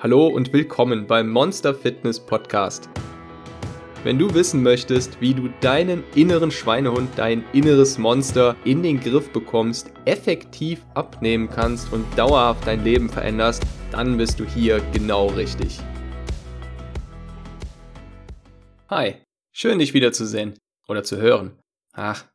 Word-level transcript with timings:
Hallo 0.00 0.26
und 0.26 0.52
willkommen 0.52 1.06
beim 1.06 1.30
Monster 1.30 1.74
Fitness 1.74 2.18
Podcast. 2.18 2.90
Wenn 4.02 4.18
du 4.18 4.34
wissen 4.34 4.62
möchtest, 4.62 5.18
wie 5.20 5.32
du 5.32 5.48
deinen 5.60 6.04
inneren 6.14 6.50
Schweinehund, 6.50 7.16
dein 7.16 7.44
inneres 7.52 7.96
Monster 7.96 8.54
in 8.64 8.82
den 8.82 9.00
Griff 9.00 9.32
bekommst, 9.32 9.92
effektiv 10.04 10.84
abnehmen 10.94 11.48
kannst 11.48 11.90
und 11.92 12.04
dauerhaft 12.18 12.66
dein 12.66 12.82
Leben 12.84 13.08
veränderst, 13.08 13.62
dann 13.92 14.18
bist 14.18 14.38
du 14.40 14.44
hier 14.44 14.80
genau 14.92 15.28
richtig. 15.28 15.78
Hi, 18.90 19.22
schön 19.52 19.78
dich 19.78 19.94
wiederzusehen 19.94 20.58
oder 20.88 21.04
zu 21.04 21.16
hören. 21.18 21.58
Ach, 21.92 22.26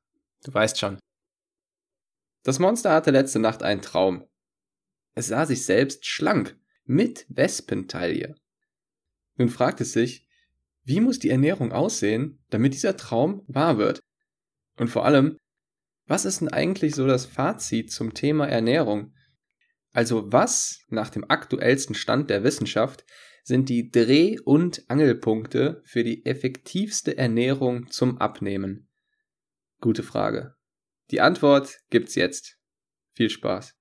du 0.44 0.54
weißt 0.54 0.80
schon. 0.80 0.98
Das 2.44 2.58
Monster 2.58 2.94
hatte 2.94 3.12
letzte 3.12 3.38
Nacht 3.38 3.62
einen 3.62 3.82
Traum. 3.82 4.26
Es 5.14 5.28
sah 5.28 5.46
sich 5.46 5.66
selbst 5.66 6.06
schlank, 6.08 6.58
mit 6.90 7.28
Wespentaille. 7.30 8.34
Nun 9.38 9.50
fragt 9.50 9.80
es 9.80 9.94
sich, 9.94 10.28
wie 10.84 11.00
muss 11.02 11.20
die 11.20 11.30
Ernährung 11.30 11.72
aussehen, 11.72 12.44
damit 12.50 12.74
dieser 12.74 12.98
Traum 12.98 13.44
wahr 13.48 13.78
wird? 13.78 14.00
Und 14.76 14.88
vor 14.88 15.06
allem, 15.06 15.38
was 16.08 16.26
ist 16.26 16.42
denn 16.42 16.50
eigentlich 16.50 16.96
so 16.96 17.06
das 17.06 17.28
Fazit 17.28 17.92
zum 17.92 18.16
Thema 18.16 18.48
Ernährung? 18.48 19.14
Also 19.92 20.32
was, 20.32 20.80
nach 20.90 21.12
dem 21.12 21.30
aktuellsten 21.30 21.94
Stand 21.94 22.32
der 22.32 22.44
Wissenschaft, 22.44 23.06
sind 23.44 23.70
die 23.70 23.92
Dreh- 23.92 24.40
und 24.40 24.90
Angelpunkte 24.90 25.84
für 25.86 26.04
die 26.04 26.26
effektivste 26.26 27.16
Ernährung 27.16 27.92
zum 27.92 28.18
Abnehmen? 28.18 28.90
Gute 29.80 30.02
Frage. 30.02 30.56
Die 31.12 31.22
Antwort 31.22 31.82
gibt's 31.92 32.16
jetzt. 32.16 32.58
Viel 33.14 33.30
Spaß. 33.30 33.79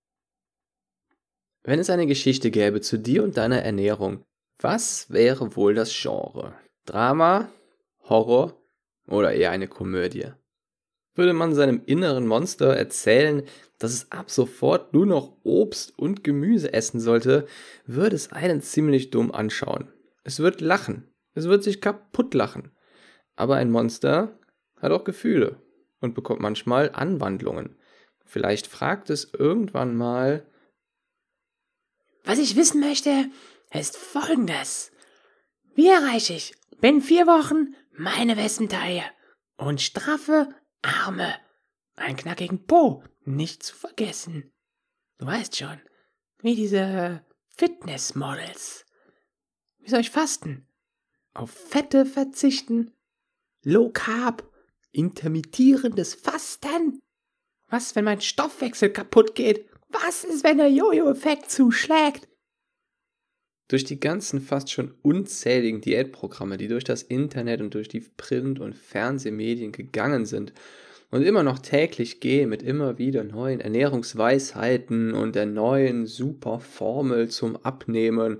Wenn 1.62 1.78
es 1.78 1.90
eine 1.90 2.06
Geschichte 2.06 2.50
gäbe 2.50 2.80
zu 2.80 2.98
dir 2.98 3.22
und 3.24 3.36
deiner 3.36 3.62
Ernährung, 3.62 4.24
was 4.60 5.10
wäre 5.10 5.54
wohl 5.56 5.74
das 5.74 5.92
Genre? 5.92 6.54
Drama, 6.84 7.48
Horror 8.08 8.60
oder 9.06 9.32
eher 9.32 9.50
eine 9.50 9.68
Komödie? 9.68 10.32
Würde 11.14 11.32
man 11.32 11.54
seinem 11.54 11.82
inneren 11.84 12.26
Monster 12.26 12.76
erzählen, 12.76 13.42
dass 13.78 13.92
es 13.92 14.10
ab 14.12 14.30
sofort 14.30 14.92
nur 14.94 15.06
noch 15.06 15.36
Obst 15.42 15.98
und 15.98 16.24
Gemüse 16.24 16.72
essen 16.72 17.00
sollte, 17.00 17.46
würde 17.86 18.16
es 18.16 18.32
einen 18.32 18.60
ziemlich 18.62 19.10
dumm 19.10 19.32
anschauen. 19.32 19.92
Es 20.24 20.40
wird 20.40 20.60
lachen, 20.60 21.08
es 21.34 21.48
wird 21.48 21.62
sich 21.62 21.80
kaputt 21.80 22.34
lachen. 22.34 22.72
Aber 23.36 23.56
ein 23.56 23.70
Monster 23.70 24.38
hat 24.80 24.92
auch 24.92 25.04
Gefühle 25.04 25.60
und 26.00 26.14
bekommt 26.14 26.40
manchmal 26.40 26.90
Anwandlungen. 26.92 27.76
Vielleicht 28.24 28.66
fragt 28.66 29.10
es 29.10 29.32
irgendwann 29.32 29.96
mal, 29.96 30.44
was 32.28 32.38
ich 32.38 32.56
wissen 32.56 32.80
möchte, 32.80 33.30
ist 33.72 33.96
folgendes. 33.96 34.92
Wie 35.74 35.88
erreiche 35.88 36.34
ich 36.34 36.54
binnen 36.78 37.00
vier 37.00 37.26
Wochen 37.26 37.74
meine 37.92 38.36
Wespentaille 38.36 39.02
und 39.56 39.80
straffe 39.80 40.54
Arme, 40.82 41.34
einen 41.96 42.18
knackigen 42.18 42.66
Po, 42.66 43.02
nicht 43.24 43.62
zu 43.62 43.74
vergessen. 43.74 44.52
Du 45.16 45.24
weißt 45.24 45.56
schon, 45.56 45.80
wie 46.42 46.54
diese 46.54 47.24
Fitnessmodels. 47.56 48.84
Wie 49.78 49.88
soll 49.88 50.00
ich 50.00 50.10
fasten? 50.10 50.68
Auf 51.32 51.50
Fette 51.50 52.04
verzichten? 52.04 52.92
Low 53.62 53.88
Carb? 53.88 54.52
Intermittierendes 54.92 56.14
Fasten? 56.14 57.00
Was, 57.68 57.96
wenn 57.96 58.04
mein 58.04 58.20
Stoffwechsel 58.20 58.90
kaputt 58.90 59.34
geht 59.34 59.66
was 59.90 60.24
ist, 60.24 60.44
wenn 60.44 60.58
der 60.58 60.70
Jojo-Effekt 60.70 61.50
zuschlägt? 61.50 62.28
Durch 63.70 63.84
die 63.84 64.00
ganzen 64.00 64.40
fast 64.40 64.70
schon 64.70 64.94
unzähligen 65.02 65.80
Diätprogramme, 65.80 66.56
die 66.56 66.68
durch 66.68 66.84
das 66.84 67.02
Internet 67.02 67.60
und 67.60 67.74
durch 67.74 67.88
die 67.88 68.00
Print- 68.00 68.60
und 68.60 68.74
Fernsehmedien 68.74 69.72
gegangen 69.72 70.24
sind 70.24 70.54
und 71.10 71.22
immer 71.22 71.42
noch 71.42 71.58
täglich 71.58 72.20
gehen 72.20 72.48
mit 72.48 72.62
immer 72.62 72.98
wieder 72.98 73.24
neuen 73.24 73.60
Ernährungsweisheiten 73.60 75.12
und 75.12 75.34
der 75.34 75.46
neuen 75.46 76.06
super 76.06 76.60
Formel 76.60 77.28
zum 77.28 77.56
Abnehmen, 77.56 78.38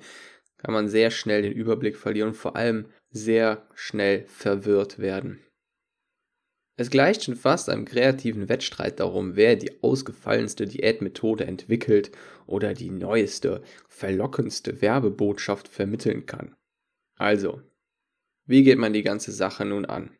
kann 0.58 0.74
man 0.74 0.88
sehr 0.88 1.10
schnell 1.10 1.42
den 1.42 1.52
Überblick 1.52 1.96
verlieren 1.96 2.30
und 2.30 2.34
vor 2.34 2.56
allem 2.56 2.86
sehr 3.10 3.66
schnell 3.74 4.24
verwirrt 4.26 4.98
werden. 4.98 5.40
Es 6.80 6.90
gleicht 6.90 7.24
schon 7.24 7.34
fast 7.34 7.68
einem 7.68 7.84
kreativen 7.84 8.48
Wettstreit 8.48 9.00
darum, 9.00 9.34
wer 9.34 9.56
die 9.56 9.82
ausgefallenste 9.82 10.64
Diätmethode 10.64 11.44
entwickelt 11.44 12.12
oder 12.46 12.72
die 12.72 12.90
neueste, 12.90 13.62
verlockendste 13.88 14.80
Werbebotschaft 14.80 15.66
vermitteln 15.66 16.26
kann. 16.26 16.54
Also, 17.16 17.60
wie 18.46 18.62
geht 18.62 18.78
man 18.78 18.92
die 18.92 19.02
ganze 19.02 19.32
Sache 19.32 19.64
nun 19.64 19.86
an? 19.86 20.16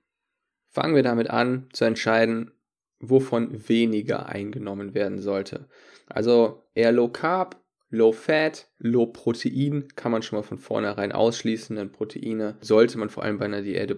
Fangen 0.67 0.97
wir 0.97 1.05
damit 1.05 1.31
an, 1.31 1.69
zu 1.73 1.85
entscheiden, 1.85 2.51
wovon 2.99 3.69
weniger 3.69 4.27
eingenommen 4.27 4.95
werden 4.95 5.21
sollte. 5.21 5.69
Also 6.09 6.65
eher 6.75 6.91
Low 6.91 7.07
Carb, 7.07 7.63
Low 7.89 8.11
Fat, 8.11 8.69
Low 8.79 9.07
Protein 9.07 9.87
kann 9.95 10.11
man 10.11 10.23
schon 10.23 10.41
mal 10.41 10.43
von 10.43 10.59
vornherein 10.59 11.13
ausschließen, 11.13 11.77
denn 11.77 11.93
Proteine 11.93 12.59
sollte 12.61 12.99
man 12.99 13.11
vor 13.11 13.23
allem 13.23 13.39
bei 13.39 13.45
einer 13.45 13.63
Diät 13.63 13.97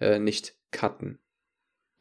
äh, 0.00 0.18
nicht 0.18 0.56
cutten. 0.72 1.20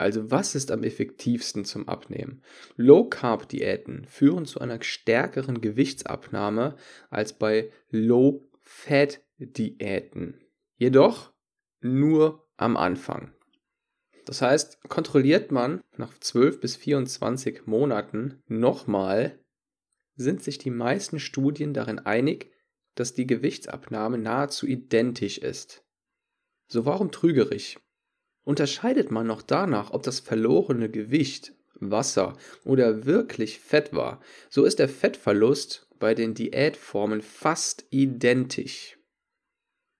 Also 0.01 0.31
was 0.31 0.55
ist 0.55 0.71
am 0.71 0.83
effektivsten 0.83 1.63
zum 1.63 1.87
Abnehmen? 1.87 2.41
Low-Carb-Diäten 2.75 4.05
führen 4.05 4.47
zu 4.47 4.59
einer 4.59 4.81
stärkeren 4.81 5.61
Gewichtsabnahme 5.61 6.75
als 7.11 7.33
bei 7.33 7.71
Low-Fat-Diäten. 7.91 10.41
Jedoch 10.77 11.31
nur 11.81 12.49
am 12.57 12.77
Anfang. 12.77 13.31
Das 14.25 14.41
heißt, 14.41 14.81
kontrolliert 14.89 15.51
man 15.51 15.81
nach 15.97 16.17
12 16.17 16.59
bis 16.59 16.75
24 16.77 17.67
Monaten 17.67 18.41
nochmal, 18.47 19.37
sind 20.15 20.41
sich 20.41 20.57
die 20.57 20.71
meisten 20.71 21.19
Studien 21.19 21.75
darin 21.75 21.99
einig, 21.99 22.51
dass 22.95 23.13
die 23.13 23.27
Gewichtsabnahme 23.27 24.17
nahezu 24.17 24.65
identisch 24.65 25.37
ist. 25.37 25.85
So 26.67 26.87
warum 26.87 27.11
trügerig? 27.11 27.77
Unterscheidet 28.43 29.11
man 29.11 29.27
noch 29.27 29.41
danach, 29.41 29.91
ob 29.91 30.03
das 30.03 30.19
verlorene 30.19 30.89
Gewicht 30.89 31.53
Wasser 31.81 32.37
oder 32.63 33.05
wirklich 33.05 33.59
Fett 33.59 33.93
war, 33.93 34.21
so 34.49 34.63
ist 34.65 34.79
der 34.79 34.89
Fettverlust 34.89 35.87
bei 35.99 36.13
den 36.13 36.33
Diätformen 36.33 37.21
fast 37.21 37.85
identisch. 37.89 38.97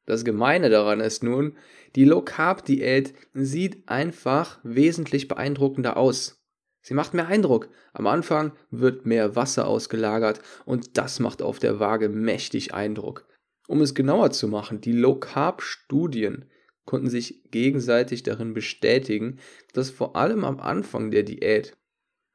Das 0.06 0.26
Gemeine 0.26 0.70
daran 0.70 1.00
ist 1.00 1.24
nun, 1.24 1.58
die 1.96 2.06
Low 2.06 2.22
Carb 2.22 2.66
Diät 2.66 3.14
sieht 3.34 3.88
einfach 3.88 4.60
wesentlich 4.64 5.28
beeindruckender 5.28 5.98
aus. 5.98 6.42
Sie 6.82 6.96
macht 6.96 7.14
mehr 7.14 7.28
Eindruck. 7.28 7.70
Am 7.94 8.08
Anfang 8.08 8.54
wird 8.72 9.06
mehr 9.06 9.36
Wasser 9.36 9.68
ausgelagert 9.68 10.42
und 10.66 10.98
das 10.98 11.20
macht 11.20 11.42
auf 11.42 11.60
der 11.60 11.80
Waage 11.80 12.10
mächtig 12.10 12.74
Eindruck. 12.74 13.28
Um 13.68 13.82
es 13.82 13.94
genauer 13.94 14.32
zu 14.32 14.48
machen, 14.48 14.82
die 14.82 14.94
Low 14.94 15.16
Carb 15.16 15.62
Studien 15.62 16.46
konnten 16.86 17.10
sich 17.10 17.44
gegenseitig 17.52 18.24
darin 18.24 18.54
bestätigen, 18.54 19.40
dass 19.74 19.90
vor 19.90 20.16
allem 20.16 20.44
am 20.44 20.60
Anfang 20.60 21.12
der 21.12 21.24
Diät 21.24 21.78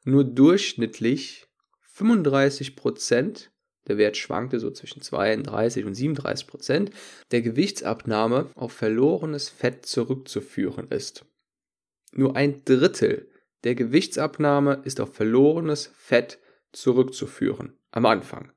nur 0.05 0.25
durchschnittlich 0.25 1.47
35 1.81 2.77
Prozent, 2.77 3.51
der 3.89 3.99
Wert 3.99 4.17
schwankte 4.17 4.61
so 4.61 4.71
zwischen 4.71 5.03
32 5.03 5.85
und 5.85 5.95
37 5.95 6.47
Prozent, 6.47 6.91
der 7.31 7.43
Gewichtsabnahme 7.43 8.51
auf 8.55 8.73
verlorenes 8.73 9.49
Fett 9.49 9.87
zurückzuführen 9.87 10.89
ist. 10.89 11.25
Nur 12.13 12.37
ein 12.37 12.65
Drittel 12.65 13.31
der 13.65 13.75
Gewichtsabnahme 13.75 14.83
ist 14.85 15.01
auf 15.01 15.15
verlorenes 15.15 15.91
Fett 15.97 16.39
zurückzuführen 16.73 17.77
am 17.91 18.07
Anfang. 18.07 18.53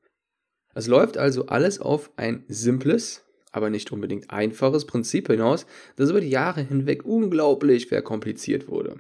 Es 0.76 0.88
läuft 0.88 1.18
also 1.18 1.48
alles 1.48 1.80
auf 1.80 2.12
ein 2.18 2.44
simples, 2.48 3.26
aber 3.52 3.70
nicht 3.70 3.92
unbedingt 3.92 4.30
einfaches 4.30 4.86
Prinzip 4.86 5.28
hinaus, 5.28 5.66
das 5.96 6.10
über 6.10 6.22
die 6.22 6.30
Jahre 6.30 6.62
hinweg 6.62 7.06
unglaublich 7.06 7.88
verkompliziert 7.88 8.68
wurde. 8.68 9.00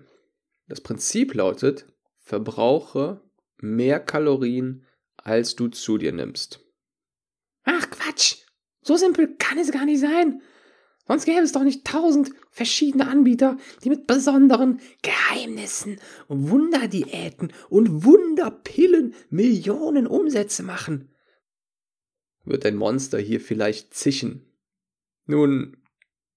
Das 0.67 0.81
Prinzip 0.81 1.33
lautet, 1.33 1.87
verbrauche 2.19 3.21
mehr 3.57 3.99
Kalorien, 3.99 4.85
als 5.17 5.55
du 5.55 5.67
zu 5.67 5.97
dir 5.97 6.11
nimmst. 6.11 6.61
Ach 7.63 7.89
Quatsch, 7.89 8.37
so 8.81 8.95
simpel 8.95 9.35
kann 9.37 9.57
es 9.57 9.71
gar 9.71 9.85
nicht 9.85 9.99
sein. 9.99 10.41
Sonst 11.07 11.25
gäbe 11.25 11.41
es 11.41 11.51
doch 11.51 11.63
nicht 11.63 11.85
tausend 11.85 12.29
verschiedene 12.51 13.07
Anbieter, 13.07 13.57
die 13.83 13.89
mit 13.89 14.05
besonderen 14.05 14.79
Geheimnissen, 15.01 15.99
Wunderdiäten 16.27 17.51
und 17.69 18.05
Wunderpillen 18.05 19.15
Millionen 19.29 20.05
Umsätze 20.05 20.61
machen 20.61 21.09
wird 22.49 22.65
ein 22.65 22.75
Monster 22.75 23.19
hier 23.19 23.39
vielleicht 23.39 23.93
zischen. 23.93 24.45
Nun, 25.25 25.77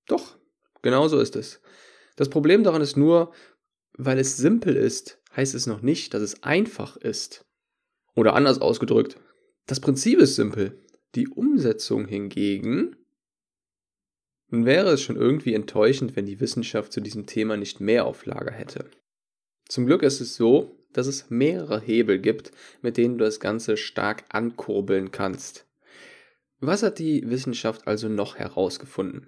doch, 0.06 0.36
genau 0.82 1.08
so 1.08 1.18
ist 1.18 1.36
es. 1.36 1.60
Das 2.16 2.28
Problem 2.28 2.62
daran 2.62 2.82
ist 2.82 2.96
nur, 2.96 3.32
weil 3.94 4.18
es 4.18 4.36
simpel 4.36 4.76
ist, 4.76 5.20
heißt 5.34 5.54
es 5.54 5.66
noch 5.66 5.82
nicht, 5.82 6.14
dass 6.14 6.22
es 6.22 6.42
einfach 6.42 6.96
ist. 6.96 7.44
Oder 8.14 8.34
anders 8.34 8.60
ausgedrückt, 8.60 9.16
das 9.66 9.80
Prinzip 9.80 10.18
ist 10.18 10.36
simpel. 10.36 10.78
Die 11.14 11.28
Umsetzung 11.28 12.06
hingegen 12.06 12.96
nun 14.52 14.66
wäre 14.66 14.90
es 14.90 15.00
schon 15.00 15.16
irgendwie 15.16 15.54
enttäuschend, 15.54 16.14
wenn 16.14 16.26
die 16.26 16.38
Wissenschaft 16.38 16.92
zu 16.92 17.00
diesem 17.00 17.24
Thema 17.24 17.56
nicht 17.56 17.80
mehr 17.80 18.04
auf 18.04 18.26
Lager 18.26 18.52
hätte. 18.52 18.90
Zum 19.66 19.86
Glück 19.86 20.02
ist 20.02 20.20
es 20.20 20.36
so, 20.36 20.78
dass 20.92 21.06
es 21.06 21.30
mehrere 21.30 21.80
Hebel 21.80 22.18
gibt, 22.18 22.52
mit 22.82 22.98
denen 22.98 23.16
du 23.16 23.24
das 23.24 23.40
Ganze 23.40 23.78
stark 23.78 24.24
ankurbeln 24.28 25.10
kannst. 25.10 25.66
Was 26.64 26.84
hat 26.84 27.00
die 27.00 27.28
Wissenschaft 27.28 27.88
also 27.88 28.08
noch 28.08 28.36
herausgefunden? 28.36 29.26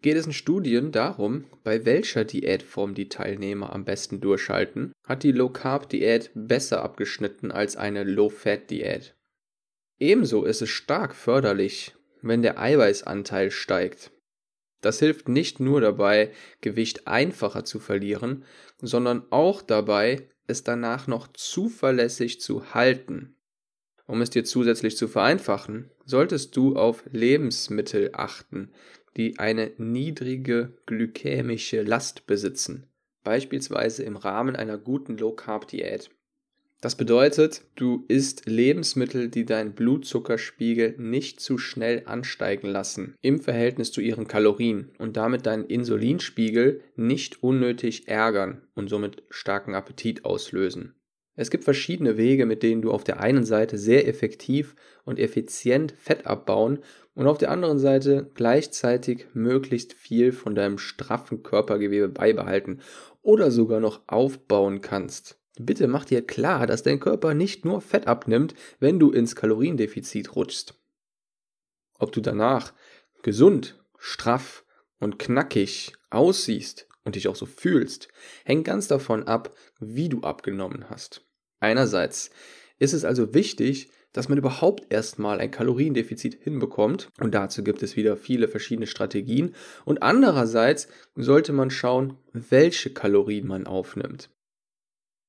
Geht 0.00 0.16
es 0.16 0.26
in 0.26 0.32
Studien 0.32 0.90
darum, 0.90 1.44
bei 1.62 1.84
welcher 1.84 2.24
Diätform 2.24 2.94
die 2.94 3.08
Teilnehmer 3.08 3.72
am 3.72 3.84
besten 3.84 4.20
durchhalten, 4.20 4.90
hat 5.06 5.22
die 5.22 5.30
Low-Carb-Diät 5.30 6.32
besser 6.34 6.82
abgeschnitten 6.82 7.52
als 7.52 7.76
eine 7.76 8.02
Low-Fat-Diät. 8.02 9.14
Ebenso 10.00 10.44
ist 10.44 10.62
es 10.62 10.68
stark 10.68 11.14
förderlich, 11.14 11.94
wenn 12.22 12.42
der 12.42 12.58
Eiweißanteil 12.58 13.52
steigt. 13.52 14.10
Das 14.80 14.98
hilft 14.98 15.28
nicht 15.28 15.60
nur 15.60 15.80
dabei, 15.80 16.32
Gewicht 16.60 17.06
einfacher 17.06 17.64
zu 17.64 17.78
verlieren, 17.78 18.44
sondern 18.80 19.22
auch 19.30 19.62
dabei, 19.62 20.28
es 20.48 20.64
danach 20.64 21.06
noch 21.06 21.28
zuverlässig 21.28 22.40
zu 22.40 22.74
halten. 22.74 23.36
Um 24.06 24.20
es 24.20 24.30
dir 24.30 24.44
zusätzlich 24.44 24.96
zu 24.96 25.08
vereinfachen, 25.08 25.90
solltest 26.04 26.56
du 26.56 26.76
auf 26.76 27.04
Lebensmittel 27.10 28.10
achten, 28.12 28.70
die 29.16 29.38
eine 29.38 29.72
niedrige 29.78 30.76
glykämische 30.86 31.82
Last 31.82 32.26
besitzen, 32.26 32.86
beispielsweise 33.24 34.02
im 34.02 34.16
Rahmen 34.16 34.56
einer 34.56 34.78
guten 34.78 35.16
Low-Carb-Diät. 35.16 36.10
Das 36.82 36.96
bedeutet, 36.96 37.62
du 37.76 38.04
isst 38.08 38.46
Lebensmittel, 38.46 39.28
die 39.28 39.44
deinen 39.44 39.72
Blutzuckerspiegel 39.72 40.96
nicht 40.98 41.38
zu 41.38 41.56
schnell 41.56 42.02
ansteigen 42.06 42.66
lassen 42.66 43.14
im 43.22 43.38
Verhältnis 43.38 43.92
zu 43.92 44.00
ihren 44.00 44.26
Kalorien 44.26 44.90
und 44.98 45.16
damit 45.16 45.46
deinen 45.46 45.64
Insulinspiegel 45.64 46.80
nicht 46.96 47.40
unnötig 47.44 48.08
ärgern 48.08 48.62
und 48.74 48.88
somit 48.88 49.22
starken 49.30 49.76
Appetit 49.76 50.24
auslösen. 50.24 50.96
Es 51.34 51.50
gibt 51.50 51.64
verschiedene 51.64 52.18
Wege, 52.18 52.44
mit 52.44 52.62
denen 52.62 52.82
du 52.82 52.90
auf 52.90 53.04
der 53.04 53.20
einen 53.20 53.44
Seite 53.44 53.78
sehr 53.78 54.06
effektiv 54.06 54.76
und 55.04 55.18
effizient 55.18 55.92
Fett 55.92 56.26
abbauen 56.26 56.80
und 57.14 57.26
auf 57.26 57.38
der 57.38 57.50
anderen 57.50 57.78
Seite 57.78 58.30
gleichzeitig 58.34 59.26
möglichst 59.32 59.94
viel 59.94 60.32
von 60.32 60.54
deinem 60.54 60.78
straffen 60.78 61.42
Körpergewebe 61.42 62.08
beibehalten 62.08 62.80
oder 63.22 63.50
sogar 63.50 63.80
noch 63.80 64.02
aufbauen 64.06 64.82
kannst. 64.82 65.38
Bitte 65.58 65.86
mach 65.86 66.04
dir 66.04 66.26
klar, 66.26 66.66
dass 66.66 66.82
dein 66.82 67.00
Körper 67.00 67.34
nicht 67.34 67.64
nur 67.64 67.80
Fett 67.80 68.06
abnimmt, 68.06 68.54
wenn 68.78 68.98
du 68.98 69.10
ins 69.10 69.36
Kaloriendefizit 69.36 70.34
rutschst. 70.36 70.74
Ob 71.98 72.12
du 72.12 72.20
danach 72.20 72.72
gesund, 73.22 73.82
straff 73.98 74.64
und 74.98 75.18
knackig 75.18 75.92
aussiehst 76.10 76.88
und 77.04 77.16
dich 77.16 77.28
auch 77.28 77.36
so 77.36 77.46
fühlst, 77.46 78.08
hängt 78.44 78.64
ganz 78.64 78.88
davon 78.88 79.24
ab, 79.24 79.54
wie 79.80 80.08
du 80.08 80.20
abgenommen 80.20 80.90
hast. 80.90 81.24
Einerseits 81.60 82.30
ist 82.78 82.92
es 82.92 83.04
also 83.04 83.34
wichtig, 83.34 83.90
dass 84.12 84.28
man 84.28 84.38
überhaupt 84.38 84.92
erstmal 84.92 85.40
ein 85.40 85.50
Kaloriendefizit 85.50 86.42
hinbekommt. 86.42 87.08
Und 87.18 87.34
dazu 87.34 87.64
gibt 87.64 87.82
es 87.82 87.96
wieder 87.96 88.16
viele 88.16 88.48
verschiedene 88.48 88.86
Strategien. 88.86 89.54
Und 89.84 90.02
andererseits 90.02 90.88
sollte 91.14 91.52
man 91.52 91.70
schauen, 91.70 92.18
welche 92.32 92.92
Kalorien 92.92 93.46
man 93.46 93.66
aufnimmt. 93.66 94.30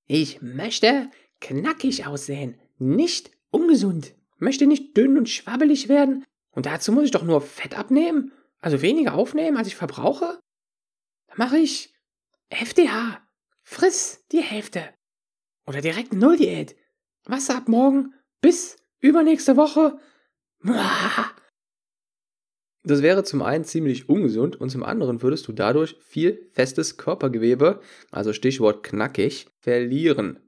Ich 0.06 0.42
möchte 0.42 1.10
knackig 1.40 2.06
aussehen, 2.06 2.56
nicht 2.78 3.32
ungesund. 3.52 4.16
Möchte 4.38 4.68
nicht 4.68 4.98
dünn 4.98 5.18
und 5.18 5.30
schwabbelig 5.30 5.88
werden. 5.88 6.26
Und 6.52 6.66
dazu 6.66 6.92
muss 6.92 7.06
ich 7.06 7.12
doch 7.12 7.24
nur 7.24 7.40
Fett 7.42 7.78
abnehmen, 7.78 8.34
also 8.60 8.82
weniger 8.82 9.14
aufnehmen, 9.14 9.58
als 9.58 9.68
ich 9.68 9.76
verbrauche. 9.76 10.40
Mache 11.36 11.58
ich 11.58 11.94
FDH. 12.50 13.22
Friss 13.64 14.24
die 14.32 14.42
Hälfte. 14.42 14.84
Oder 15.66 15.82
direkt 15.82 16.14
Null-Diät. 16.14 16.76
Wasser 17.26 17.58
ab 17.58 17.68
morgen 17.68 18.14
bis 18.42 18.78
übernächste 19.00 19.58
Woche. 19.58 20.00
Das 22.84 23.02
wäre 23.02 23.24
zum 23.24 23.42
einen 23.42 23.64
ziemlich 23.64 24.10
ungesund 24.10 24.60
und 24.60 24.70
zum 24.70 24.84
anderen 24.84 25.22
würdest 25.22 25.48
du 25.48 25.54
dadurch 25.54 25.96
viel 26.02 26.50
festes 26.52 26.98
Körpergewebe, 26.98 27.82
also 28.12 28.34
Stichwort 28.34 28.84
knackig, 28.84 29.48
verlieren. 29.60 30.40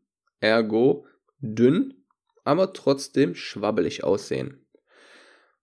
Ergo 0.41 1.07
dünn, 1.39 2.05
aber 2.43 2.73
trotzdem 2.73 3.35
schwabbelig 3.35 4.03
aussehen. 4.03 4.65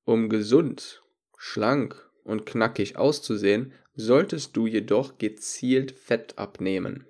Um 0.04 0.30
gesund, 0.30 1.02
schlank 1.36 2.10
und 2.24 2.46
knackig 2.46 2.96
auszusehen, 2.96 3.74
solltest 3.94 4.56
du 4.56 4.66
jedoch 4.66 5.18
gezielt 5.18 5.92
Fett 5.92 6.38
abnehmen. 6.38 7.06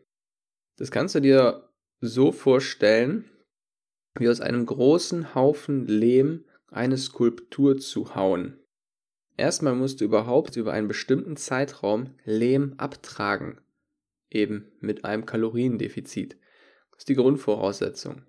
Das 0.76 0.90
kannst 0.90 1.14
du 1.14 1.20
dir 1.20 1.68
so 2.00 2.32
vorstellen, 2.32 3.30
wie 4.18 4.28
aus 4.28 4.40
einem 4.40 4.66
großen 4.66 5.34
Haufen 5.34 5.86
Lehm 5.86 6.44
eine 6.68 6.98
Skulptur 6.98 7.78
zu 7.78 8.14
hauen. 8.14 8.58
Erstmal 9.36 9.74
musst 9.74 10.00
du 10.00 10.04
überhaupt 10.04 10.56
über 10.56 10.72
einen 10.72 10.88
bestimmten 10.88 11.36
Zeitraum 11.36 12.14
Lehm 12.24 12.74
abtragen, 12.76 13.60
eben 14.30 14.72
mit 14.80 15.04
einem 15.04 15.24
Kaloriendefizit. 15.24 16.36
Das 16.90 17.00
ist 17.00 17.08
die 17.08 17.14
Grundvoraussetzung. 17.14 18.22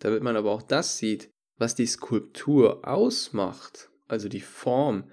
Damit 0.00 0.22
man 0.22 0.36
aber 0.36 0.52
auch 0.52 0.62
das 0.62 0.98
sieht, 0.98 1.30
was 1.56 1.74
die 1.74 1.86
Skulptur 1.86 2.86
ausmacht, 2.86 3.90
also 4.06 4.28
die 4.28 4.40
Form, 4.40 5.10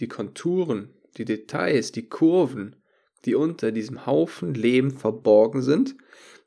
die 0.00 0.08
Konturen, 0.08 0.94
die 1.18 1.24
Details, 1.24 1.92
die 1.92 2.08
Kurven, 2.08 2.76
die 3.24 3.34
unter 3.34 3.72
diesem 3.72 4.06
Haufen 4.06 4.54
Lehm 4.54 4.90
verborgen 4.90 5.62
sind, 5.62 5.96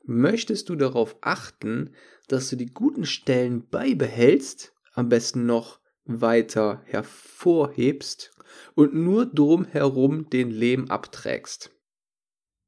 möchtest 0.04 0.68
du 0.68 0.76
darauf 0.76 1.16
achten, 1.20 1.94
dass 2.28 2.48
du 2.48 2.56
die 2.56 2.72
guten 2.72 3.04
Stellen 3.04 3.68
beibehältst, 3.68 4.72
am 4.94 5.08
besten 5.08 5.46
noch 5.46 5.80
weiter 6.04 6.82
hervorhebst 6.86 8.32
und 8.74 8.94
nur 8.94 9.26
drumherum 9.26 10.28
den 10.30 10.50
Lehm 10.50 10.90
abträgst. 10.90 11.70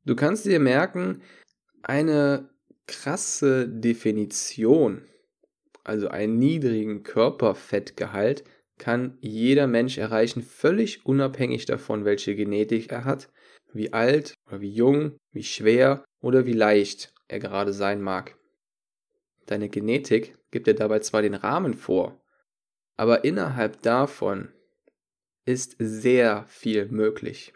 Du 0.05 0.17
kannst 0.17 0.45
dir 0.47 0.61
merken, 0.61 1.23
eine 1.83 2.51
krasse 2.87 3.69
Definition, 3.69 5.05
also 5.85 6.09
einen 6.09 6.39
niedrigen 6.39 7.03
Körperfettgehalt, 7.03 8.45
kann 8.83 9.17
jeder 9.21 9.69
Mensch 9.69 9.97
erreichen, 9.97 10.43
völlig 10.43 11.07
unabhängig 11.07 11.67
davon, 11.67 12.05
welche 12.05 12.35
Genetik 12.35 12.91
er 12.91 13.05
hat, 13.05 13.31
wie 13.73 13.93
alt 13.93 14.35
oder 14.49 14.61
wie 14.61 14.73
jung, 14.73 15.19
wie 15.31 15.45
schwer 15.45 16.05
oder 16.21 16.47
wie 16.47 16.53
leicht 16.53 17.15
er 17.29 17.39
gerade 17.39 17.73
sein 17.73 18.03
mag. 18.03 18.37
Deine 19.47 19.69
Genetik 19.69 20.37
gibt 20.51 20.67
dir 20.67 20.75
dabei 20.75 20.99
zwar 20.99 21.23
den 21.23 21.35
Rahmen 21.35 21.75
vor, 21.75 22.21
aber 22.97 23.23
innerhalb 23.25 23.81
davon 23.83 24.53
ist 25.45 25.77
sehr 25.79 26.45
viel 26.49 26.89
möglich. 26.89 27.53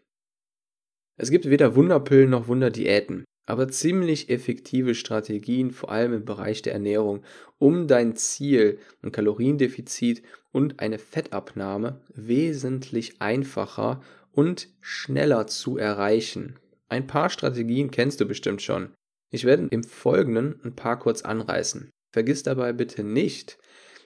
Es 1.16 1.32
gibt 1.32 1.50
weder 1.50 1.74
Wunderpillen 1.74 2.30
noch 2.30 2.46
Wunderdiäten, 2.46 3.24
aber 3.46 3.68
ziemlich 3.68 4.28
effektive 4.28 4.94
Strategien, 4.94 5.70
vor 5.70 5.90
allem 5.90 6.12
im 6.12 6.24
Bereich 6.24 6.62
der 6.62 6.72
Ernährung, 6.72 7.22
um 7.58 7.86
dein 7.86 8.16
Ziel, 8.16 8.78
ein 9.02 9.12
Kaloriendefizit 9.12 10.22
und 10.52 10.80
eine 10.80 10.98
Fettabnahme 10.98 12.00
wesentlich 12.12 13.22
einfacher 13.22 14.02
und 14.32 14.68
schneller 14.80 15.46
zu 15.46 15.78
erreichen. 15.78 16.58
Ein 16.88 17.06
paar 17.06 17.30
Strategien 17.30 17.90
kennst 17.90 18.20
du 18.20 18.26
bestimmt 18.26 18.62
schon. 18.62 18.92
Ich 19.30 19.44
werde 19.44 19.68
im 19.70 19.84
Folgenden 19.84 20.60
ein 20.64 20.74
paar 20.74 20.98
kurz 20.98 21.22
anreißen. 21.22 21.90
Vergiss 22.12 22.42
dabei 22.42 22.72
bitte 22.72 23.02
nicht, 23.02 23.58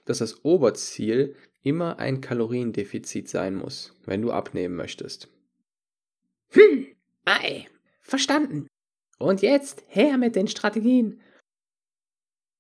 dass 0.05 0.19
das 0.19 0.45
Oberziel 0.45 1.35
immer 1.63 1.99
ein 1.99 2.21
Kaloriendefizit 2.21 3.29
sein 3.29 3.55
muss, 3.55 3.95
wenn 4.07 4.23
du 4.23 4.33
abnehmen 4.33 4.77
möchtest. 4.77 5.29
Hm, 6.53 6.87
ei, 7.25 7.67
verstanden. 8.01 8.67
Und 9.21 9.43
jetzt 9.43 9.85
her 9.89 10.17
mit 10.17 10.35
den 10.35 10.49
Strategien. 10.49 11.21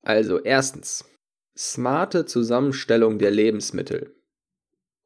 Also 0.02 0.40
erstens, 0.40 1.06
smarte 1.56 2.26
Zusammenstellung 2.26 3.18
der 3.18 3.30
Lebensmittel. 3.30 4.14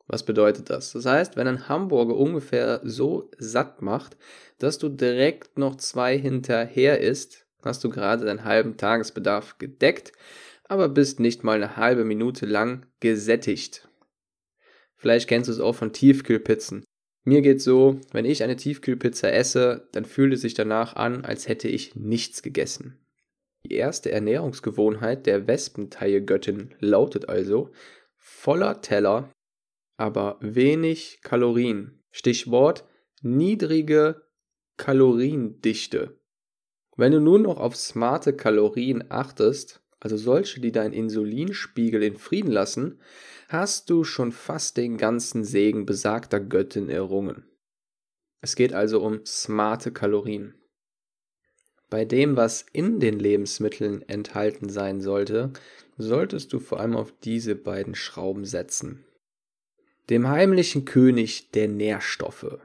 Was 0.08 0.24
bedeutet 0.24 0.68
das? 0.68 0.92
Das 0.92 1.06
heißt, 1.06 1.36
wenn 1.36 1.46
ein 1.46 1.68
Hamburger 1.68 2.16
ungefähr 2.16 2.80
so 2.82 3.30
satt 3.38 3.82
macht, 3.82 4.16
dass 4.58 4.78
du 4.78 4.88
direkt 4.88 5.56
noch 5.56 5.76
zwei 5.76 6.18
hinterher 6.18 7.00
isst, 7.00 7.46
hast 7.62 7.84
du 7.84 7.88
gerade 7.88 8.26
deinen 8.26 8.44
halben 8.44 8.76
Tagesbedarf 8.76 9.56
gedeckt, 9.58 10.12
aber 10.64 10.88
bist 10.88 11.20
nicht 11.20 11.44
mal 11.44 11.56
eine 11.56 11.76
halbe 11.76 12.04
Minute 12.04 12.46
lang 12.46 12.84
gesättigt. 12.98 13.88
Vielleicht 14.96 15.28
kennst 15.28 15.48
du 15.48 15.52
es 15.52 15.60
auch 15.60 15.74
von 15.74 15.92
Tiefkühlpizzen. 15.92 16.84
Mir 17.24 17.40
geht 17.40 17.62
so, 17.62 18.00
wenn 18.12 18.26
ich 18.26 18.42
eine 18.42 18.56
Tiefkühlpizza 18.56 19.28
esse, 19.28 19.88
dann 19.92 20.04
fühlt 20.04 20.34
es 20.34 20.42
sich 20.42 20.54
danach 20.54 20.94
an, 20.94 21.24
als 21.24 21.48
hätte 21.48 21.68
ich 21.68 21.94
nichts 21.94 22.42
gegessen. 22.42 22.98
Die 23.64 23.74
erste 23.74 24.12
Ernährungsgewohnheit 24.12 25.24
der 25.24 25.46
Wespenteiegöttin 25.46 26.74
lautet 26.80 27.30
also, 27.30 27.70
voller 28.16 28.82
Teller, 28.82 29.32
aber 29.96 30.38
wenig 30.40 31.20
Kalorien. 31.22 32.02
Stichwort 32.10 32.84
niedrige 33.22 34.22
Kaloriendichte. 34.76 36.20
Wenn 36.96 37.12
du 37.12 37.20
nun 37.20 37.42
noch 37.42 37.58
auf 37.58 37.74
smarte 37.74 38.36
Kalorien 38.36 39.10
achtest, 39.10 39.83
also 40.04 40.18
solche, 40.18 40.60
die 40.60 40.70
deinen 40.70 40.92
Insulinspiegel 40.92 42.02
in 42.02 42.18
Frieden 42.18 42.52
lassen, 42.52 43.00
hast 43.48 43.88
du 43.88 44.04
schon 44.04 44.32
fast 44.32 44.76
den 44.76 44.98
ganzen 44.98 45.44
Segen 45.44 45.86
besagter 45.86 46.40
Göttin 46.40 46.90
errungen. 46.90 47.44
Es 48.42 48.54
geht 48.54 48.74
also 48.74 49.00
um 49.00 49.24
smarte 49.24 49.92
Kalorien. 49.92 50.54
Bei 51.88 52.04
dem, 52.04 52.36
was 52.36 52.66
in 52.72 53.00
den 53.00 53.18
Lebensmitteln 53.18 54.06
enthalten 54.06 54.68
sein 54.68 55.00
sollte, 55.00 55.54
solltest 55.96 56.52
du 56.52 56.58
vor 56.58 56.80
allem 56.80 56.96
auf 56.96 57.14
diese 57.22 57.54
beiden 57.54 57.94
Schrauben 57.94 58.44
setzen. 58.44 59.06
Dem 60.10 60.28
heimlichen 60.28 60.84
König 60.84 61.50
der 61.52 61.68
Nährstoffe. 61.68 62.58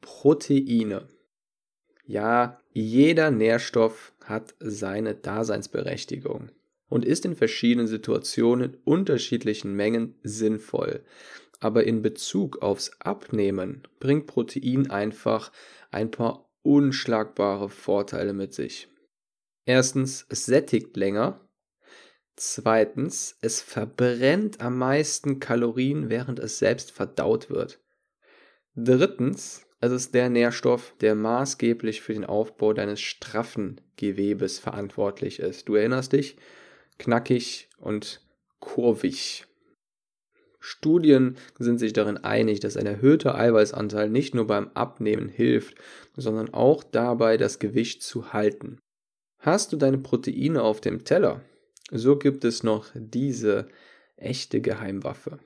Proteine. 0.00 1.06
Ja, 2.04 2.60
jeder 2.72 3.30
Nährstoff 3.30 4.12
hat 4.24 4.56
seine 4.58 5.14
Daseinsberechtigung 5.14 6.50
und 6.88 7.04
ist 7.04 7.24
in 7.24 7.34
verschiedenen 7.34 7.86
Situationen 7.86 8.76
unterschiedlichen 8.84 9.74
Mengen 9.74 10.18
sinnvoll. 10.22 11.04
Aber 11.60 11.84
in 11.84 12.02
Bezug 12.02 12.62
aufs 12.62 12.90
Abnehmen 13.00 13.82
bringt 14.00 14.26
Protein 14.26 14.90
einfach 14.90 15.50
ein 15.90 16.10
paar 16.10 16.50
unschlagbare 16.62 17.68
Vorteile 17.68 18.32
mit 18.32 18.54
sich. 18.54 18.88
Erstens, 19.64 20.26
es 20.28 20.44
sättigt 20.44 20.96
länger. 20.96 21.40
Zweitens, 22.36 23.38
es 23.40 23.62
verbrennt 23.62 24.60
am 24.60 24.76
meisten 24.78 25.38
Kalorien, 25.38 26.10
während 26.10 26.38
es 26.38 26.58
selbst 26.58 26.90
verdaut 26.90 27.48
wird. 27.48 27.80
Drittens, 28.74 29.66
es 29.80 29.92
ist 29.92 30.14
der 30.14 30.30
Nährstoff, 30.30 30.94
der 31.00 31.14
maßgeblich 31.14 32.00
für 32.00 32.12
den 32.12 32.24
Aufbau 32.24 32.72
deines 32.72 33.00
straffen 33.00 33.80
Gewebes 33.96 34.58
verantwortlich 34.58 35.38
ist. 35.38 35.68
Du 35.68 35.76
erinnerst 35.76 36.12
dich? 36.12 36.36
Knackig 36.98 37.68
und 37.78 38.20
kurvig. 38.60 39.46
Studien 40.60 41.36
sind 41.58 41.78
sich 41.78 41.92
darin 41.92 42.16
einig, 42.16 42.60
dass 42.60 42.76
ein 42.76 42.86
erhöhter 42.86 43.34
Eiweißanteil 43.34 44.08
nicht 44.08 44.34
nur 44.34 44.46
beim 44.46 44.68
Abnehmen 44.68 45.28
hilft, 45.28 45.76
sondern 46.16 46.54
auch 46.54 46.82
dabei, 46.82 47.36
das 47.36 47.58
Gewicht 47.58 48.02
zu 48.02 48.32
halten. 48.32 48.78
Hast 49.38 49.72
du 49.72 49.76
deine 49.76 49.98
Proteine 49.98 50.62
auf 50.62 50.80
dem 50.80 51.04
Teller, 51.04 51.42
so 51.90 52.16
gibt 52.16 52.44
es 52.44 52.62
noch 52.62 52.86
diese 52.94 53.68
echte 54.16 54.60
Geheimwaffe. 54.60 55.38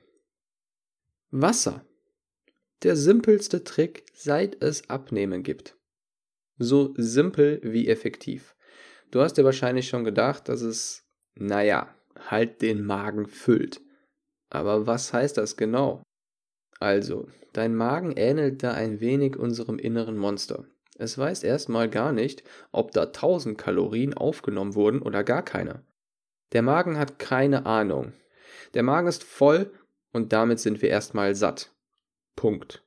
Wasser. 1.31 1.85
Der 2.83 2.95
simpelste 2.95 3.63
Trick, 3.65 4.05
seit 4.13 4.63
es 4.63 4.89
Abnehmen 4.89 5.43
gibt. 5.43 5.75
So 6.57 6.93
simpel 6.97 7.59
wie 7.61 7.89
effektiv. 7.89 8.55
Du 9.11 9.21
hast 9.21 9.33
dir 9.33 9.43
wahrscheinlich 9.43 9.89
schon 9.89 10.05
gedacht, 10.05 10.47
dass 10.47 10.61
es, 10.61 11.03
naja, 11.35 11.93
halt 12.29 12.61
den 12.61 12.85
Magen 12.85 13.27
füllt. 13.27 13.81
Aber 14.49 14.87
was 14.87 15.13
heißt 15.13 15.37
das 15.37 15.57
genau? 15.57 16.03
Also, 16.79 17.27
dein 17.53 17.75
Magen 17.75 18.13
ähnelt 18.15 18.63
da 18.63 18.71
ein 18.73 18.99
wenig 18.99 19.37
unserem 19.37 19.77
inneren 19.77 20.17
Monster. 20.17 20.65
Es 20.97 21.17
weiß 21.17 21.43
erstmal 21.43 21.89
gar 21.89 22.11
nicht, 22.11 22.43
ob 22.71 22.91
da 22.91 23.03
1000 23.03 23.57
Kalorien 23.57 24.13
aufgenommen 24.13 24.75
wurden 24.75 25.01
oder 25.01 25.23
gar 25.23 25.43
keine. 25.43 25.83
Der 26.51 26.61
Magen 26.61 26.97
hat 26.97 27.19
keine 27.19 27.65
Ahnung. 27.65 28.13
Der 28.73 28.83
Magen 28.83 29.07
ist 29.07 29.23
voll 29.23 29.71
und 30.11 30.33
damit 30.33 30.59
sind 30.59 30.81
wir 30.81 30.89
erstmal 30.89 31.35
satt. 31.35 31.71
Punkt. 32.35 32.83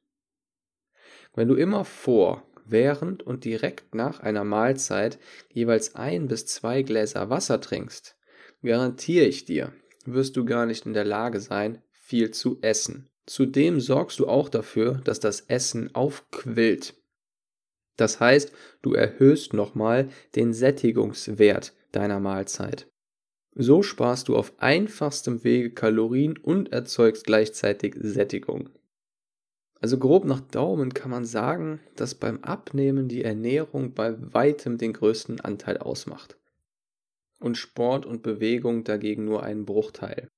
Wenn 1.34 1.48
du 1.48 1.54
immer 1.54 1.84
vor, 1.84 2.42
während 2.64 3.22
und 3.22 3.44
direkt 3.44 3.94
nach 3.94 4.20
einer 4.20 4.44
Mahlzeit 4.44 5.18
jeweils 5.50 5.94
ein 5.94 6.28
bis 6.28 6.46
zwei 6.46 6.82
Gläser 6.82 7.30
Wasser 7.30 7.60
trinkst, 7.60 8.16
garantiere 8.62 9.26
ich 9.26 9.44
dir, 9.44 9.72
wirst 10.04 10.36
du 10.36 10.44
gar 10.44 10.66
nicht 10.66 10.86
in 10.86 10.92
der 10.92 11.04
Lage 11.04 11.40
sein, 11.40 11.82
viel 11.90 12.30
zu 12.30 12.58
essen. 12.60 13.08
Zudem 13.26 13.80
sorgst 13.80 14.18
du 14.18 14.26
auch 14.26 14.48
dafür, 14.48 15.00
dass 15.04 15.20
das 15.20 15.42
Essen 15.42 15.94
aufquillt. 15.94 16.94
Das 17.96 18.20
heißt, 18.20 18.52
du 18.82 18.94
erhöhst 18.94 19.52
nochmal 19.52 20.08
den 20.34 20.52
Sättigungswert 20.52 21.74
deiner 21.92 22.20
Mahlzeit. 22.20 22.88
So 23.54 23.82
sparst 23.82 24.28
du 24.28 24.36
auf 24.36 24.54
einfachstem 24.58 25.44
Wege 25.44 25.70
Kalorien 25.70 26.38
und 26.38 26.72
erzeugst 26.72 27.24
gleichzeitig 27.24 27.94
Sättigung. 28.00 28.70
Also 29.78 29.98
grob 29.98 30.24
nach 30.24 30.40
Daumen 30.40 30.94
kann 30.94 31.10
man 31.10 31.24
sagen, 31.24 31.80
dass 31.96 32.14
beim 32.14 32.42
Abnehmen 32.42 33.08
die 33.08 33.24
Ernährung 33.24 33.94
bei 33.94 34.14
weitem 34.32 34.78
den 34.78 34.92
größten 34.94 35.40
Anteil 35.40 35.78
ausmacht 35.78 36.38
und 37.42 37.56
Sport 37.56 38.06
und 38.06 38.22
Bewegung 38.22 38.84
dagegen 38.84 39.24
nur 39.24 39.42
einen 39.42 39.64
Bruchteil. 39.64 40.28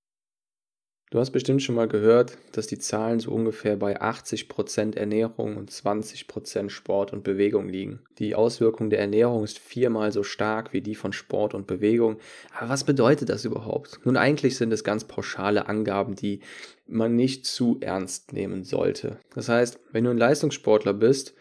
Du 1.14 1.20
hast 1.20 1.30
bestimmt 1.30 1.62
schon 1.62 1.76
mal 1.76 1.86
gehört, 1.86 2.38
dass 2.50 2.66
die 2.66 2.78
Zahlen 2.80 3.20
so 3.20 3.30
ungefähr 3.30 3.76
bei 3.76 4.00
80% 4.00 4.96
Ernährung 4.96 5.56
und 5.56 5.70
20% 5.70 6.70
Sport 6.70 7.12
und 7.12 7.22
Bewegung 7.22 7.68
liegen. 7.68 8.00
Die 8.18 8.34
Auswirkung 8.34 8.90
der 8.90 8.98
Ernährung 8.98 9.44
ist 9.44 9.60
viermal 9.60 10.10
so 10.10 10.24
stark 10.24 10.72
wie 10.72 10.80
die 10.80 10.96
von 10.96 11.12
Sport 11.12 11.54
und 11.54 11.68
Bewegung. 11.68 12.16
Aber 12.58 12.68
was 12.68 12.82
bedeutet 12.82 13.28
das 13.28 13.44
überhaupt? 13.44 14.00
Nun, 14.02 14.16
eigentlich 14.16 14.56
sind 14.56 14.72
es 14.72 14.82
ganz 14.82 15.04
pauschale 15.04 15.68
Angaben, 15.68 16.16
die 16.16 16.40
man 16.88 17.14
nicht 17.14 17.46
zu 17.46 17.78
ernst 17.80 18.32
nehmen 18.32 18.64
sollte. 18.64 19.20
Das 19.34 19.48
heißt, 19.48 19.78
wenn 19.92 20.02
du 20.02 20.10
ein 20.10 20.18
Leistungssportler 20.18 20.94
bist, 20.94 21.34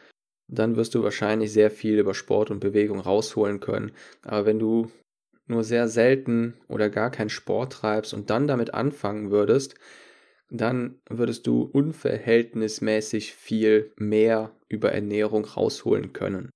dann 0.48 0.76
wirst 0.76 0.94
du 0.94 1.02
wahrscheinlich 1.02 1.52
sehr 1.52 1.72
viel 1.72 1.98
über 1.98 2.14
Sport 2.14 2.52
und 2.52 2.60
Bewegung 2.60 3.00
rausholen 3.00 3.60
können. 3.60 3.92
Aber 4.22 4.46
wenn 4.46 4.60
du 4.60 4.92
nur 5.46 5.64
sehr 5.64 5.88
selten 5.88 6.56
oder 6.68 6.90
gar 6.90 7.12
keinen 7.12 7.30
Sport 7.30 7.74
treibst 7.74 8.14
und 8.14 8.30
dann 8.30 8.48
damit 8.48 8.74
anfangen 8.74 9.32
würdest, 9.32 9.76
dann 10.50 11.00
würdest 11.10 11.48
du 11.48 11.64
unverhältnismäßig 11.64 13.34
viel 13.34 13.92
mehr 13.98 14.56
über 14.70 14.92
Ernährung 14.92 15.46
rausholen 15.46 16.14
können. 16.14 16.50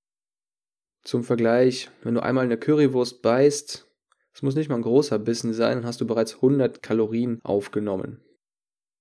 Zum 1.02 1.24
Vergleich, 1.24 1.90
wenn 2.02 2.14
du 2.14 2.22
einmal 2.22 2.44
eine 2.44 2.58
Currywurst 2.58 3.22
beißt, 3.22 3.88
es 4.34 4.42
muss 4.42 4.54
nicht 4.54 4.68
mal 4.68 4.76
ein 4.76 4.82
großer 4.82 5.18
Bissen 5.18 5.52
sein, 5.52 5.78
dann 5.78 5.86
hast 5.86 6.00
du 6.00 6.06
bereits 6.06 6.36
100 6.36 6.82
Kalorien 6.82 7.40
aufgenommen. 7.42 8.22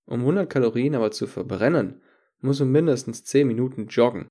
Um 0.05 0.21
100 0.21 0.49
Kalorien 0.49 0.95
aber 0.95 1.11
zu 1.11 1.27
verbrennen, 1.27 2.01
musst 2.39 2.59
du 2.59 2.65
mindestens 2.65 3.23
10 3.23 3.47
Minuten 3.47 3.87
joggen. 3.87 4.27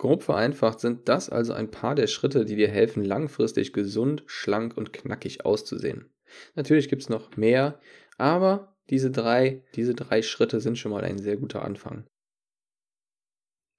Grob 0.00 0.22
vereinfacht 0.22 0.80
sind 0.80 1.10
das 1.10 1.28
also 1.28 1.52
ein 1.52 1.70
paar 1.70 1.94
der 1.94 2.06
Schritte, 2.06 2.46
die 2.46 2.56
dir 2.56 2.68
helfen, 2.68 3.04
langfristig 3.04 3.74
gesund, 3.74 4.22
schlank 4.24 4.74
und 4.74 4.94
knackig 4.94 5.44
auszusehen. 5.44 6.10
Natürlich 6.54 6.88
gibt 6.88 7.02
es 7.02 7.10
noch 7.10 7.36
mehr, 7.36 7.78
aber 8.16 8.74
diese 8.88 9.10
drei, 9.10 9.62
diese 9.74 9.94
drei 9.94 10.22
Schritte 10.22 10.62
sind 10.62 10.78
schon 10.78 10.90
mal 10.90 11.04
ein 11.04 11.18
sehr 11.18 11.36
guter 11.36 11.62
Anfang. 11.62 12.06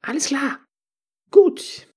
Alles 0.04 0.28
klar. 0.28 0.64
Gut. 1.32 1.88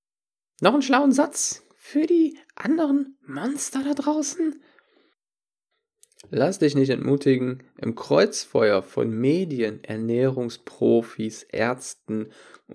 Noch 0.59 0.73
einen 0.73 0.81
schlauen 0.81 1.11
Satz 1.11 1.63
für 1.75 2.07
die 2.07 2.35
anderen 2.55 3.19
Monster 3.27 3.83
da 3.83 3.93
draußen? 3.93 4.59
Lass 6.31 6.59
dich 6.59 6.75
nicht 6.75 6.89
entmutigen. 6.89 7.63
Im 7.81 7.95
Kreuzfeuer 7.95 8.81
von 8.81 9.11
Medien, 9.11 9.83
Ernährungsprofis, 9.83 11.43
Ärzten 11.43 12.29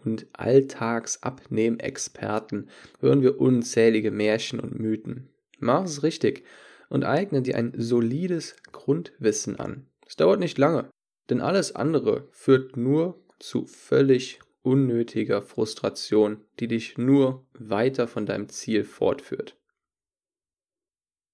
und 0.05 0.27
Alltagsabnehmexperten 0.33 2.69
hören 3.01 3.23
wir 3.23 3.41
unzählige 3.41 4.11
Märchen 4.11 4.61
und 4.61 4.79
Mythen. 4.79 5.31
Mach 5.59 5.85
es 5.85 6.03
richtig 6.03 6.45
und 6.89 7.05
eigne 7.05 7.43
dir 7.43 7.57
ein 7.57 7.73
solides 7.77 8.57
Grundwissen 8.73 9.59
an. 9.59 9.87
Es 10.07 10.17
dauert 10.17 10.41
nicht 10.41 10.59
lange, 10.59 10.91
denn 11.29 11.41
alles 11.41 11.75
andere 11.75 12.29
führt 12.31 12.77
nur 12.77 13.19
zu 13.39 13.67
völlig 13.67 14.41
unnötiger 14.63 15.43
Frustration, 15.43 16.45
die 16.59 16.69
dich 16.69 16.99
nur 16.99 17.47
weiter 17.55 18.09
von 18.09 18.27
deinem 18.27 18.49
Ziel 18.49 18.85
fortführt. 18.85 19.57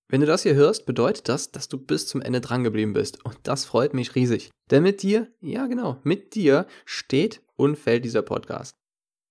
Wenn 0.08 0.20
du 0.20 0.26
das 0.26 0.44
hier 0.44 0.54
hörst, 0.54 0.86
bedeutet 0.86 1.28
das, 1.28 1.50
dass 1.50 1.68
du 1.68 1.78
bis 1.78 2.06
zum 2.06 2.22
Ende 2.22 2.40
drangeblieben 2.40 2.94
bist. 2.94 3.24
Und 3.24 3.38
das 3.42 3.64
freut 3.64 3.92
mich 3.92 4.14
riesig. 4.14 4.50
Denn 4.70 4.84
mit 4.84 5.02
dir, 5.02 5.28
ja 5.40 5.66
genau, 5.66 5.98
mit 6.04 6.34
dir 6.34 6.66
steht 6.84 7.42
und 7.56 7.76
fällt 7.76 8.04
dieser 8.04 8.22
Podcast. 8.22 8.76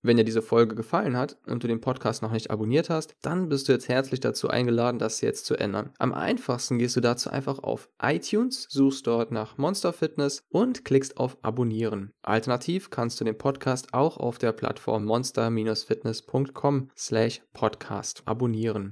Wenn 0.05 0.17
dir 0.17 0.24
diese 0.24 0.44
Folge 0.44 0.75
gefallen 0.75 1.17
hat 1.17 1.38
und 1.48 1.63
du 1.63 1.67
den 1.67 1.82
Podcast 1.82 2.22
noch 2.22 2.32
nicht 2.32 2.51
abonniert 2.51 2.91
hast, 2.91 3.15
dann 3.24 3.50
bist 3.50 3.67
du 3.67 3.72
jetzt 3.72 3.88
herzlich 3.88 4.20
dazu 4.20 4.50
eingeladen, 4.50 5.00
das 5.00 5.22
jetzt 5.22 5.46
zu 5.46 5.55
ändern. 5.55 5.94
Am 5.98 6.13
einfachsten 6.13 6.77
gehst 6.77 6.96
du 6.96 7.01
dazu 7.01 7.32
einfach 7.32 7.58
auf 7.60 7.89
iTunes, 8.00 8.67
suchst 8.70 9.08
dort 9.08 9.32
nach 9.32 9.58
Monster 9.58 9.94
Fitness 9.94 10.44
und 10.50 10.86
klickst 10.86 11.17
auf 11.17 11.38
Abonnieren. 11.41 12.12
Alternativ 12.22 12.91
kannst 12.91 13.20
du 13.20 13.24
den 13.24 13.38
Podcast 13.38 13.96
auch 13.96 14.17
auf 14.17 14.38
der 14.38 14.51
Plattform 14.51 15.05
monster-fitness.com 15.05 16.91
slash 16.96 17.41
podcast 17.53 18.22
abonnieren. 18.25 18.91